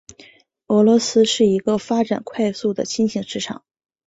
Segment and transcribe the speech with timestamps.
[0.65, 3.63] 俄罗斯是一个发展快速的新型市场。